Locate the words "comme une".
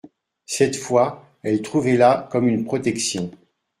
2.31-2.65